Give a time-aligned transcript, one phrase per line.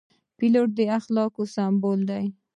[0.37, 2.25] پیلوټ د اخلاقو سمبول دی.